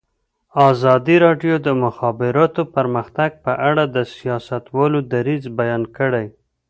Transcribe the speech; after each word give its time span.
ازادي 0.69 1.15
راډیو 1.25 1.55
د 1.61 1.63
د 1.65 1.67
مخابراتو 1.83 2.61
پرمختګ 2.75 3.29
په 3.45 3.51
اړه 3.69 3.83
د 3.95 3.97
سیاستوالو 4.15 4.99
دریځ 5.13 5.43
بیان 5.59 5.83
کړی. 5.97 6.25